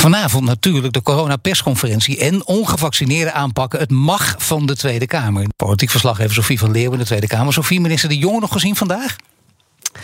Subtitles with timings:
[0.00, 3.78] Vanavond natuurlijk de coronapersconferentie en ongevaccineerde aanpakken.
[3.78, 5.46] Het mag van de Tweede Kamer.
[5.56, 7.52] Politiek verslaggever Sofie van Leeuwen in de Tweede Kamer.
[7.52, 9.16] Sofie, minister De Jonge nog gezien vandaag?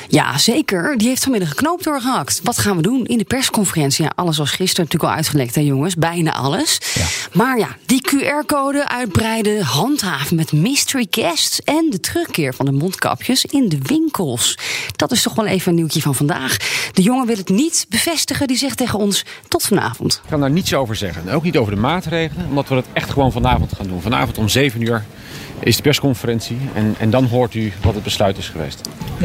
[0.09, 0.99] Ja, zeker.
[0.99, 2.41] Die heeft vanmiddag een knoop doorgehakt.
[2.43, 4.05] Wat gaan we doen in de persconferentie?
[4.05, 5.95] Ja, alles was gisteren natuurlijk al uitgelekt, hè jongens.
[5.95, 6.81] Bijna alles.
[6.95, 7.07] Ja.
[7.33, 11.61] Maar ja, die QR-code uitbreiden, handhaven met mystery guests...
[11.63, 14.59] en de terugkeer van de mondkapjes in de winkels.
[14.97, 16.57] Dat is toch wel even een nieuwtje van vandaag.
[16.93, 18.47] De jongen wil het niet bevestigen.
[18.47, 20.21] Die zegt tegen ons tot vanavond.
[20.25, 21.29] Ik kan daar niets over zeggen.
[21.29, 24.03] Ook niet over de maatregelen, omdat we het echt gewoon vanavond gaan doen.
[24.03, 25.05] Vanavond om 7 uur
[25.61, 26.59] is de persconferentie.
[26.75, 28.81] En, en dan hoort u wat het besluit is geweest.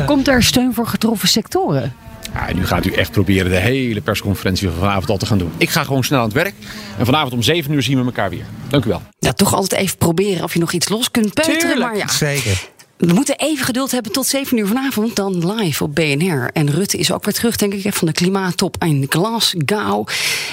[0.06, 1.94] Komt er steun voor getroffen sectoren?
[2.34, 5.52] Ja, nu gaat u echt proberen de hele persconferentie van vanavond al te gaan doen.
[5.58, 6.54] Ik ga gewoon snel aan het werk.
[6.98, 8.46] En vanavond om 7 uur zien we elkaar weer.
[8.68, 9.02] Dank u wel.
[9.20, 11.60] Ja, toch altijd even proberen of je nog iets los kunt peuteren.
[11.60, 11.80] Tuurlijk.
[11.80, 12.70] Maar ja, Zeker.
[13.02, 16.50] We moeten even geduld hebben tot 7 uur vanavond, dan live op BNR.
[16.54, 20.08] En Rutte is ook weer terug, denk ik, van de klimaattop in Glasgow.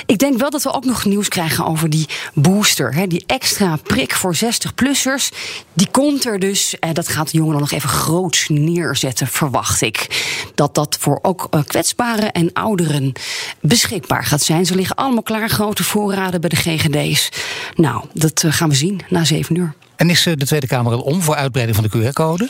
[0.06, 2.94] Ik denk wel dat we ook nog nieuws krijgen over die booster.
[2.94, 5.28] Hè, die extra prik voor 60-plussers.
[5.72, 6.78] Die komt er dus.
[6.78, 10.24] En dat gaat de jongen dan nog even groots neerzetten, verwacht ik.
[10.54, 13.12] Dat dat voor ook eh, kwetsbaren en ouderen
[13.60, 14.66] beschikbaar gaat zijn.
[14.66, 17.28] Ze liggen allemaal klaar, grote voorraden bij de GGD's.
[17.74, 19.74] Nou, dat eh, gaan we zien na 7 uur.
[19.98, 22.48] En is eh, de Tweede Kamer al om voor uitbreiding van de QR-code?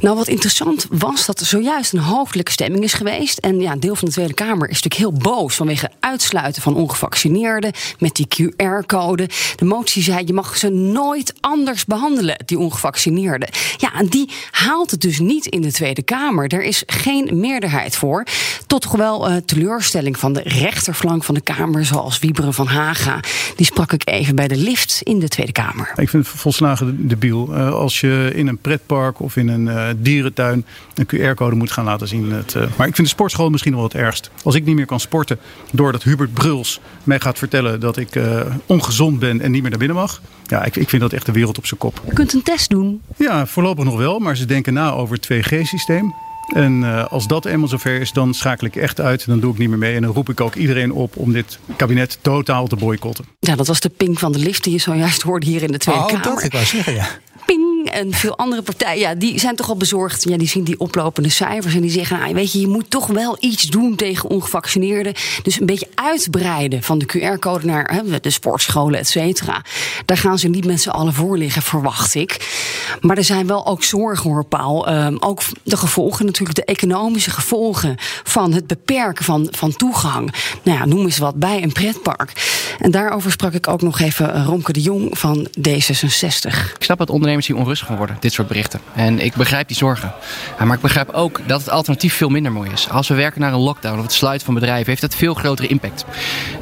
[0.00, 3.38] Nou, wat interessant was dat er zojuist een hoofdelijke stemming is geweest.
[3.38, 6.76] En ja, een deel van de Tweede Kamer is natuurlijk heel boos vanwege uitsluiten van
[6.76, 9.28] ongevaccineerden met die QR-code.
[9.56, 13.48] De motie zei: je mag ze nooit anders behandelen, die ongevaccineerden.
[13.76, 16.48] Ja, en die haalt het dus niet in de Tweede Kamer.
[16.48, 18.26] Er is geen meerderheid voor.
[18.66, 23.20] Tot toch wel uh, teleurstelling van de rechterflank van de Kamer, zoals Wieberen van Haga.
[23.56, 25.92] Die sprak ik even bij de lift in de Tweede Kamer.
[25.96, 26.40] Ik vind het
[26.76, 27.48] volslagen debiel.
[27.50, 31.84] Uh, als je in een pretpark of in een uh, dierentuin een QR-code moet gaan
[31.84, 32.32] laten zien.
[32.32, 34.30] Het, uh, maar ik vind de sportschool misschien wel het ergst.
[34.42, 35.38] Als ik niet meer kan sporten
[35.72, 38.20] doordat Hubert Bruls mij gaat vertellen dat ik
[38.66, 40.20] ongezond ben en niet meer naar binnen mag.
[40.46, 42.02] Ja, ik, ik vind dat echt de wereld op zijn kop.
[42.06, 43.00] Je kunt een test doen.
[43.16, 44.18] Ja, voorlopig nog wel.
[44.18, 46.14] Maar ze denken na over het 2G-systeem.
[46.46, 49.26] En uh, als dat eenmaal zover is, dan schakel ik echt uit.
[49.26, 49.94] Dan doe ik niet meer mee.
[49.94, 53.24] En dan roep ik ook iedereen op om dit kabinet totaal te boycotten.
[53.40, 55.78] Ja, dat was de ping van de lift die je zojuist hoorde hier in de
[55.78, 56.22] Tweede oh, Kamer.
[56.22, 57.08] dat ik wou zeggen, ja.
[57.86, 60.28] En veel andere partijen, ja, die zijn toch al bezorgd.
[60.28, 62.18] Ja, die zien die oplopende cijfers en die zeggen...
[62.18, 65.14] Nou, weet je, je moet toch wel iets doen tegen ongevaccineerden.
[65.42, 69.64] Dus een beetje uitbreiden van de QR-code naar hè, de sportscholen, et cetera.
[70.04, 72.60] Daar gaan ze niet met z'n allen voor liggen, verwacht ik.
[73.00, 74.88] Maar er zijn wel ook zorgen, hoor, Paul.
[74.92, 77.96] Um, ook de gevolgen natuurlijk, de economische gevolgen...
[78.22, 80.34] van het beperken van, van toegang.
[80.62, 82.32] Nou ja, noem eens wat, bij een pretpark.
[82.78, 86.74] En daarover sprak ik ook nog even Romke de Jong van D66.
[86.78, 88.80] Ik snap dat ondernemers hier van worden, dit soort berichten.
[88.94, 90.12] En ik begrijp die zorgen.
[90.64, 92.88] Maar ik begrijp ook dat het alternatief veel minder mooi is.
[92.88, 95.68] Als we werken naar een lockdown of het sluiten van bedrijven, heeft dat veel grotere
[95.68, 96.04] impact.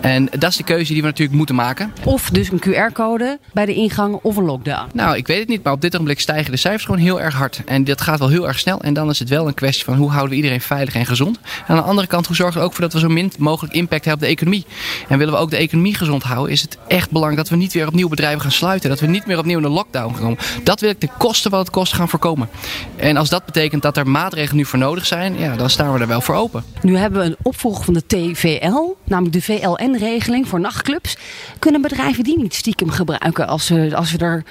[0.00, 1.92] En dat is de keuze die we natuurlijk moeten maken.
[2.04, 4.88] Of dus een QR-code bij de ingang of een lockdown.
[4.92, 7.34] Nou, ik weet het niet, maar op dit ogenblik stijgen de cijfers gewoon heel erg
[7.34, 7.62] hard.
[7.66, 8.80] En dat gaat wel heel erg snel.
[8.80, 11.38] En dan is het wel een kwestie van hoe houden we iedereen veilig en gezond.
[11.42, 13.32] En aan de andere kant, hoe zorgen we er ook voor dat we zo min
[13.38, 14.64] mogelijk impact hebben op de economie.
[15.08, 17.72] En willen we ook de economie gezond houden, is het echt belangrijk dat we niet
[17.72, 18.90] weer opnieuw bedrijven gaan sluiten.
[18.90, 20.38] Dat we niet meer opnieuw in een lockdown komen.
[20.62, 22.48] Dat wil ik de kosten wat het kost gaan voorkomen.
[22.96, 26.00] En als dat betekent dat er maatregelen nu voor nodig zijn, ja, dan staan we
[26.00, 26.64] er wel voor open.
[26.82, 31.16] Nu hebben we een opvolger van de TVL, namelijk de VLN-regeling voor nachtclubs.
[31.58, 34.44] Kunnen bedrijven die niet stiekem gebruiken als ze, als ze er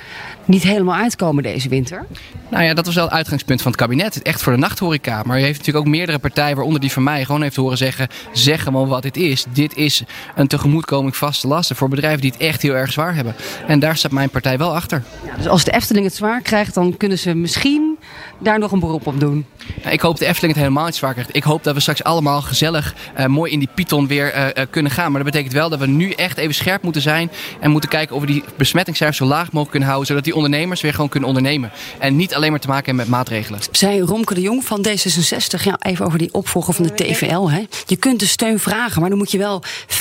[0.45, 2.05] niet helemaal uitkomen deze winter?
[2.49, 4.21] Nou ja, dat was wel het uitgangspunt van het kabinet.
[4.21, 5.23] Echt voor de nachthoreca.
[5.25, 8.07] Maar u heeft natuurlijk ook meerdere partijen, waaronder die van mij, gewoon heeft horen zeggen:
[8.33, 9.45] zeg gewoon wat dit is.
[9.53, 10.03] Dit is
[10.35, 13.35] een tegemoetkoming vaste lasten voor bedrijven die het echt heel erg zwaar hebben.
[13.67, 15.03] En daar staat mijn partij wel achter.
[15.25, 17.97] Ja, dus als de Efteling het zwaar krijgt, dan kunnen ze misschien
[18.39, 19.45] daar nog een beroep op doen.
[19.81, 21.35] Nou, ik hoop de Efteling het helemaal niet zwaar krijgt.
[21.35, 24.51] Ik hoop dat we straks allemaal gezellig uh, mooi in die Python weer uh, uh,
[24.69, 25.11] kunnen gaan.
[25.11, 27.31] Maar dat betekent wel dat we nu echt even scherp moeten zijn.
[27.59, 30.07] En moeten kijken of we die besmettingscijfers zo laag mogelijk kunnen houden.
[30.07, 31.71] Zodat die ondernemers weer gewoon kunnen ondernemen.
[31.99, 33.59] En niet alleen maar te maken hebben met maatregelen.
[33.71, 35.63] Zij Romke de Jong van D66.
[35.63, 37.49] Ja, even over die opvolger van de TVL.
[37.49, 37.65] Hè.
[37.85, 39.93] Je kunt de steun vragen, maar dan moet je wel 50%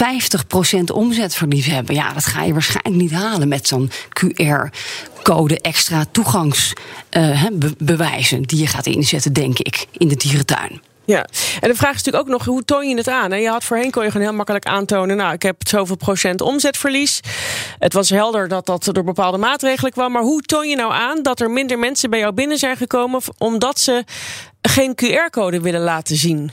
[0.93, 1.95] omzetverlies hebben.
[1.95, 4.69] Ja, dat ga je waarschijnlijk niet halen met zo'n QR
[5.23, 10.81] code extra toegangsbewijzen die je gaat inzetten, denk ik, in de dierentuin.
[11.05, 11.27] Ja,
[11.61, 13.33] en de vraag is natuurlijk ook nog, hoe toon je het aan?
[13.33, 15.17] En je had voorheen kon je gewoon heel makkelijk aantonen...
[15.17, 17.21] nou, ik heb zoveel procent omzetverlies.
[17.79, 20.13] Het was helder dat dat door bepaalde maatregelen kwam.
[20.13, 23.21] Maar hoe toon je nou aan dat er minder mensen bij jou binnen zijn gekomen...
[23.39, 24.05] omdat ze
[24.63, 26.51] geen QR-code willen laten zien?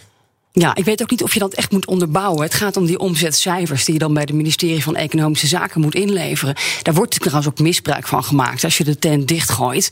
[0.58, 2.44] Ja, ik weet ook niet of je dat echt moet onderbouwen.
[2.44, 5.96] Het gaat om die omzetcijfers die je dan bij het ministerie van Economische Zaken moet
[5.96, 6.56] inleveren.
[6.82, 9.92] Daar wordt trouwens ook misbruik van gemaakt als je de tent dichtgooit.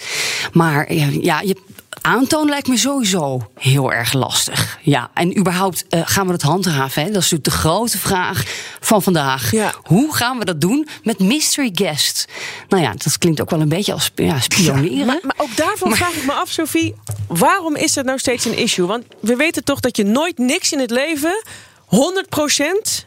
[0.53, 1.55] Maar ja, je
[2.03, 4.79] aantonen lijkt me sowieso heel erg lastig.
[4.81, 7.01] Ja, en überhaupt uh, gaan we dat handhaven?
[7.01, 7.11] Hè?
[7.11, 8.43] Dat is natuurlijk de grote vraag
[8.79, 9.51] van vandaag.
[9.51, 9.73] Ja.
[9.83, 12.27] Hoe gaan we dat doen met mystery guest?
[12.69, 14.95] Nou ja, dat klinkt ook wel een beetje als ja, spioneren.
[14.95, 15.97] Ja, maar, maar, ook daarvan maar...
[15.97, 16.95] vraag ik me af, Sophie,
[17.27, 18.85] waarom is dat nou steeds een issue?
[18.85, 21.43] Want we weten toch dat je nooit niks in het leven
[21.85, 23.05] 100%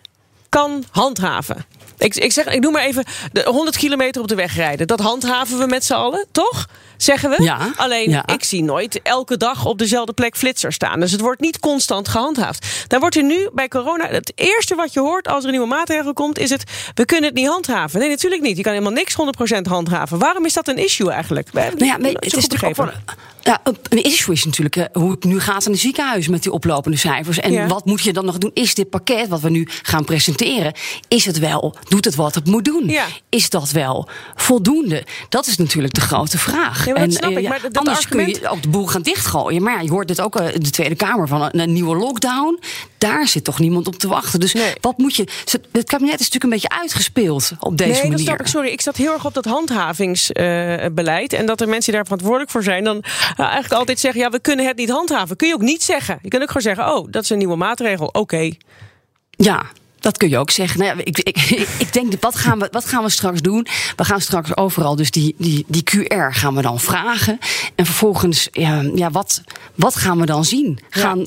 [0.49, 1.65] kan handhaven.
[1.99, 4.87] Ik, ik, zeg, ik noem maar even de 100 kilometer op de weg rijden.
[4.87, 6.67] Dat handhaven we met z'n allen, toch?
[6.97, 7.43] Zeggen we?
[7.43, 8.27] Ja, Alleen, ja.
[8.27, 11.01] ik zie nooit elke dag op dezelfde plek flitser staan.
[11.01, 12.67] Dus het wordt niet constant gehandhaafd.
[12.89, 14.07] Dan wordt er nu bij corona...
[14.07, 16.39] Het eerste wat je hoort als er een nieuwe maatregel komt...
[16.39, 16.63] is het,
[16.95, 18.01] we kunnen het niet handhaven.
[18.01, 18.57] Nee, natuurlijk niet.
[18.57, 19.17] Je kan helemaal niks
[19.57, 20.19] 100% handhaven.
[20.19, 21.53] Waarom is dat een issue eigenlijk?
[21.53, 22.93] Nou ja, het is natuurlijk ook
[23.47, 26.53] ja, een issue is natuurlijk uh, hoe het nu gaat in de ziekenhuis met die
[26.53, 27.39] oplopende cijfers.
[27.41, 27.67] En Ja.
[27.67, 28.51] wat moet je dan nog doen?
[28.55, 30.73] Is dit pakket wat we nu gaan presenteren,
[31.09, 32.89] is het wel, doet het wat het moet doen?
[32.89, 33.07] Ja.
[33.29, 35.05] Is dat wel voldoende?
[35.29, 36.87] Dat is natuurlijk de grote vraag.
[36.87, 39.03] Ja, en, snap eh, ik, maar dat anders argument- kun je ook de boel gaan
[39.03, 39.63] dichtgooien.
[39.63, 41.97] Maar ja, je hoort dit ook eh, in de Tweede Kamer van een, een nieuwe
[41.97, 42.61] lockdown.
[42.99, 44.41] Daar zit toch niemand op te wachten.
[44.41, 45.29] Dus wat moet je.
[45.73, 48.17] Het kabinet is natuurlijk een beetje uitgespeeld op deze nee, manier.
[48.17, 48.47] dat snap ik.
[48.47, 51.33] Sorry, ik zat heel erg op dat handhavingsbeleid.
[51.33, 52.85] en dat er mensen die daar verantwoordelijk voor zijn...
[52.85, 53.05] dan
[53.45, 55.37] eigenlijk altijd zeggen, ja, we kunnen het niet handhaven.
[55.37, 56.19] Kun je ook niet zeggen.
[56.23, 58.07] Je kunt ook gewoon zeggen, oh, dat is een nieuwe maatregel.
[58.07, 58.53] Oké.
[59.31, 59.67] Ja.
[60.07, 60.81] Dat kun je ook zeggen.
[60.81, 61.37] Nou ja, ik, ik,
[61.79, 63.67] ik denk, wat gaan, we, wat gaan we straks doen?
[63.97, 67.39] We gaan straks overal dus die, die, die QR gaan we dan vragen.
[67.75, 69.43] En vervolgens, ja, ja wat,
[69.75, 70.79] wat gaan we dan zien?
[70.91, 71.27] Gaan,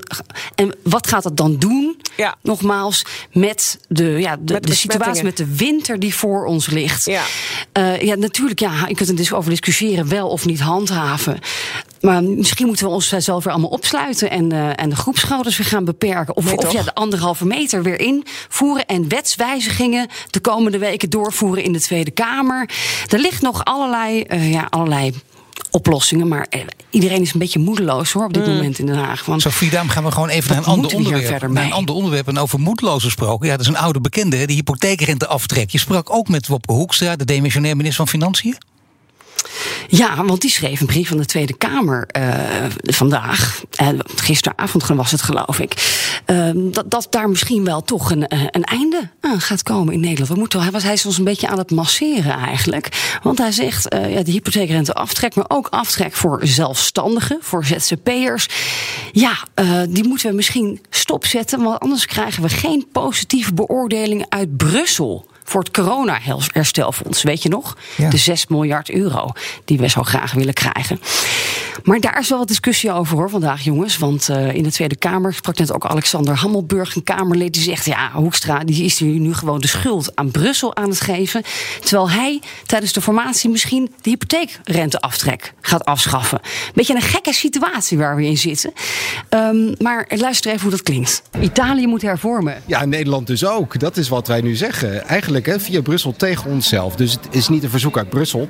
[0.56, 2.02] En wat gaat dat dan doen?
[2.18, 2.36] Ja.
[2.42, 6.68] Nogmaals, met de, ja, de, Met de de situatie, met de winter die voor ons
[6.70, 7.06] ligt.
[7.06, 7.24] Ja.
[7.72, 11.40] Eh, ja, natuurlijk, ja, je kunt er dus over discussiëren, wel of niet handhaven.
[12.02, 15.86] Maar misschien moeten we onszelf weer allemaal opsluiten en, eh, en de groepsgroottes weer gaan
[15.86, 16.36] beperken.
[16.36, 21.64] Of, Nee, of ja, de anderhalve meter weer invoeren en wetswijzigingen de komende weken doorvoeren
[21.64, 22.70] in de Tweede Kamer.
[23.08, 25.14] Er ligt nog allerlei, eh, ja, allerlei
[25.72, 29.26] oplossingen, maar eh, iedereen is een beetje moedeloos hoor op dit moment in Den Haag.
[29.26, 31.26] Want Sophie, daarom gaan we gewoon even naar een ander onderwerp.
[31.26, 33.46] verder Naar een ander onderwerp en over moedloos gesproken.
[33.46, 35.70] Ja, dat is een oude bekende, hè, de hypotheekrenteaftrek.
[35.70, 38.58] Je sprak ook met Wopke Hoekstra, de demissionair minister van Financiën.
[39.88, 43.64] Ja, want die schreef een brief van de Tweede Kamer eh, vandaag.
[43.72, 45.74] Eh, gisteravond was het, geloof ik.
[46.26, 50.00] Eh, dat, dat daar misschien wel toch een, eh, een einde aan gaat komen in
[50.00, 50.30] Nederland.
[50.30, 53.18] We moeten, hij was hij is ons een beetje aan het masseren eigenlijk.
[53.24, 58.48] Want hij zegt ja, de hypotheekrente aftrek, maar ook aftrek voor zelfstandigen, voor ZZP'ers.
[59.12, 59.38] Ja,
[59.90, 65.29] die moeten we misschien stopzetten, want anders krijgen we geen positieve beoordelingen uit Brussel.
[65.50, 67.78] Voor het corona-herstelfonds, weet je nog?
[67.98, 68.10] Ja.
[68.10, 69.32] De 6 miljard euro
[69.66, 71.00] die we zo graag willen krijgen.
[71.84, 73.98] Maar daar is wel wat discussie over hoor vandaag, jongens.
[73.98, 77.86] Want eh, in de Tweede Kamer sprak net ook Alexander Hammelburg, een Kamerlid, die zegt:
[77.86, 81.44] ja, Hoekstra die is nu gewoon de schuld aan Brussel aan het geven.
[81.80, 86.40] Terwijl hij tijdens de formatie misschien de hypotheekrenteaftrek gaat afschaffen.
[86.74, 88.74] Beetje een gekke situatie waar we in zitten.
[89.30, 91.22] Ehm, maar luister even hoe dat klinkt.
[91.42, 92.62] Italië moet hervormen.
[92.66, 93.80] Ja, Nederland dus ook.
[93.80, 95.08] Dat is wat wij nu zeggen.
[95.08, 96.96] Eigenlijk hè, via Brussel tegen onszelf.
[96.96, 98.48] Dus het is niet een verzoek uit Brussel.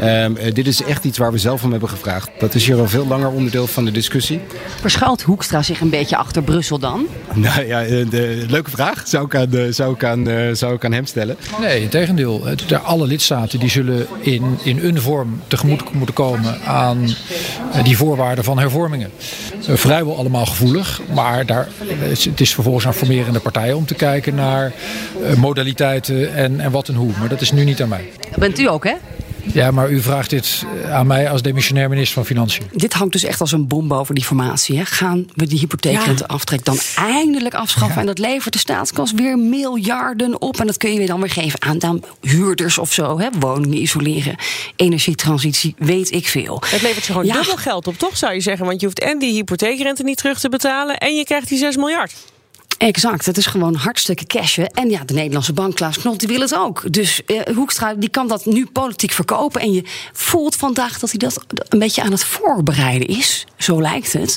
[0.00, 2.30] Ehm, eh, dit is echt iets waar we zelf om hebben gevraagd.
[2.38, 4.40] Dat is hier al veel langer onderdeel van de discussie.
[4.80, 7.06] Verschuilt Hoekstra zich een beetje achter Brussel dan?
[7.34, 9.02] Nou ja, eh, de, leuke vraag.
[9.06, 11.36] Zou ik aan, zou ik aan, eh, zou ik aan hem stellen.
[11.60, 12.44] Nee, in tegendeel.
[12.44, 17.08] Het- de- Alle lidstaten die zullen in, in een vorm tegemoet moeten komen aan
[17.72, 19.10] eh, die voorwaarden van hervormingen.
[19.60, 23.94] Vrijwel allemaal gevoelig, maar daar, het is- het is vervolgens aan formerende partijen om te
[23.94, 24.72] kijken naar
[25.36, 27.10] modaliteiten en, en wat en hoe.
[27.18, 28.08] Maar dat is nu niet aan mij.
[28.38, 28.94] Bent u ook, hè?
[29.52, 32.66] Ja, maar u vraagt dit eh, aan mij als demissionair minister van Financiën.
[32.72, 34.78] Dit hangt dus echt als een bom boven die formatie.
[34.78, 34.84] Hè.
[34.84, 38.00] Gaan we die hypotheekrenteaftrek dan eindelijk afschaffen?
[38.00, 40.60] En dat levert de staatskas weer miljarden op.
[40.60, 43.18] En dat kun je weer dan weer geven aan dan huurders of zo.
[43.18, 43.28] Hè.
[43.38, 44.36] Woningen isoleren,
[44.76, 46.62] energietransitie, weet ik veel.
[46.66, 47.32] Het levert je gewoon Ja.
[47.34, 48.66] dubbel geld op, toch zou je zeggen?
[48.66, 50.98] Want je hoeft en die hypotheekrente niet terug te betalen...
[50.98, 52.14] en je krijgt die 6 miljard.
[52.78, 54.70] Exact, het is gewoon hartstikke cashen.
[54.70, 56.92] En ja, de Nederlandse bank, Klaas Knot, die wil het ook.
[56.92, 59.60] Dus eh, Hoekstra die kan dat nu politiek verkopen.
[59.60, 59.82] En je
[60.12, 63.46] voelt vandaag dat hij dat een beetje aan het voorbereiden is.
[63.56, 64.36] Zo lijkt het.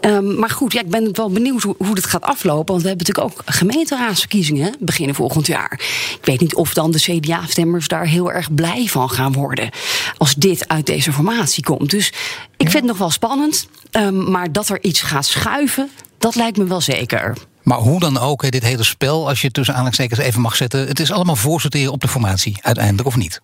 [0.00, 2.66] Ehm, maar goed, ja, ik ben wel benieuwd hoe, hoe dit gaat aflopen.
[2.66, 5.72] Want we hebben natuurlijk ook gemeenteraadsverkiezingen beginnen volgend jaar.
[6.20, 9.70] Ik weet niet of dan de CDA-stemmers daar heel erg blij van gaan worden.
[10.16, 11.90] Als dit uit deze formatie komt.
[11.90, 12.08] Dus
[12.56, 13.68] ik vind het nog wel spannend.
[13.90, 17.36] Ehm, maar dat er iets gaat schuiven, Dat lijkt me wel zeker.
[17.62, 20.88] Maar hoe dan ook, dit hele spel, als je tussen aanhalingstekens even mag zetten...
[20.88, 23.40] het is allemaal voorsorteren op de formatie, uiteindelijk, of niet?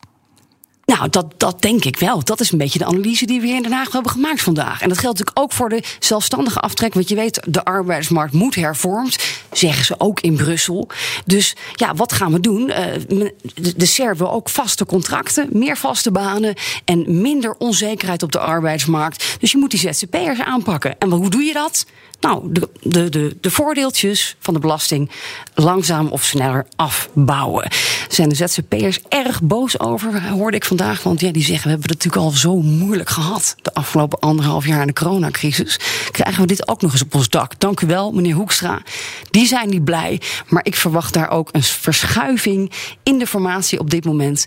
[0.97, 2.25] Nou, dat, dat denk ik wel.
[2.25, 4.83] Dat is een beetje de analyse die we hier in Den Haag hebben gemaakt vandaag.
[4.83, 6.95] En dat geldt natuurlijk ook voor de zelfstandige aftrek.
[6.95, 9.19] Want je weet, de arbeidsmarkt moet hervormd.
[9.53, 10.89] Zeggen ze ook in Brussel.
[11.25, 12.67] Dus ja, wat gaan we doen?
[12.67, 13.35] De,
[13.77, 19.37] de SER wil ook vaste contracten, meer vaste banen en minder onzekerheid op de arbeidsmarkt.
[19.41, 20.99] Dus je moet die ZZP'ers aanpakken.
[20.99, 21.87] En hoe doe je dat?
[22.21, 25.11] Nou, de, de, de, de voordeeltjes van de belasting
[25.55, 27.71] langzaam of sneller afbouwen.
[28.09, 31.03] Zijn de ZZP'ers erg boos over, hoorde ik vandaag.
[31.03, 33.55] Want ja, die zeggen, we hebben het natuurlijk al zo moeilijk gehad...
[33.63, 35.81] de afgelopen anderhalf jaar in de coronacrisis.
[36.11, 37.61] Krijgen we dit ook nog eens op ons dak?
[37.61, 38.83] Dank u wel, meneer Hoekstra.
[39.31, 42.73] Die zijn niet blij, maar ik verwacht daar ook een verschuiving...
[43.03, 44.45] in de formatie op dit moment,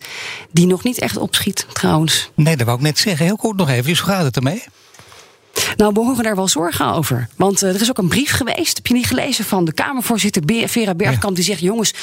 [0.51, 2.31] die nog niet echt opschiet, trouwens.
[2.35, 3.25] Nee, dat wou ik net zeggen.
[3.25, 4.63] Heel kort nog even, hoe gaat het ermee?
[5.75, 7.27] Nou, we horen daar wel zorgen over.
[7.35, 10.41] Want uh, er is ook een brief geweest, heb je niet gelezen, van de Kamervoorzitter
[10.67, 11.35] Vera Bergkamp.
[11.35, 11.93] Die zegt: jongens,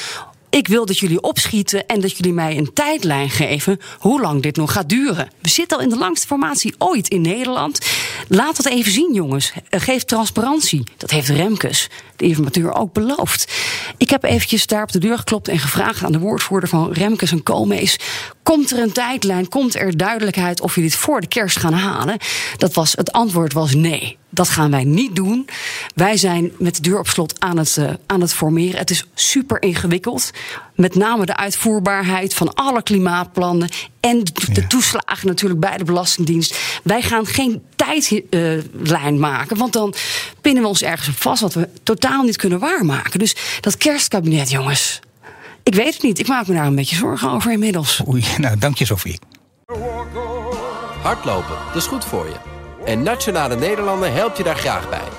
[0.49, 4.55] ik wil dat jullie opschieten en dat jullie mij een tijdlijn geven hoe lang dit
[4.55, 5.29] nog gaat duren.
[5.41, 7.79] We zitten al in de langste formatie ooit in Nederland.
[8.27, 9.53] Laat dat even zien, jongens.
[9.69, 10.83] Geef transparantie.
[10.97, 13.53] Dat heeft Remkes, de informateur, ook beloofd.
[13.97, 17.31] Ik heb eventjes daar op de deur geklopt en gevraagd aan de woordvoerder van Remkes
[17.31, 17.99] en Koolmees.
[18.43, 19.49] Komt er een tijdlijn?
[19.49, 22.17] Komt er duidelijkheid of jullie dit voor de kerst gaan halen?
[22.57, 24.17] Dat was, het antwoord was nee.
[24.29, 25.47] Dat gaan wij niet doen.
[25.99, 28.79] Wij zijn met de deur op slot aan het, uh, aan het formeren.
[28.79, 30.31] Het is super ingewikkeld.
[30.75, 33.69] Met name de uitvoerbaarheid van alle klimaatplannen.
[33.99, 36.59] En de, toeslagen natuurlijk bij de Belastingdienst.
[36.83, 39.57] Wij gaan geen tijdlijn uh, maken.
[39.57, 39.93] Want dan
[40.41, 43.19] pinnen we ons ergens op vast wat we totaal niet kunnen waarmaken.
[43.19, 44.99] Dus dat kerstkabinet, jongens.
[45.63, 46.19] Ik weet het niet.
[46.19, 48.01] Ik maak me daar een beetje zorgen over inmiddels.
[48.07, 49.19] Oei, nou, dank je, Sophie.
[51.01, 52.35] Hardlopen, dat is goed voor je.
[52.85, 55.18] En Nationale Nederlanden helpt je daar graag bij.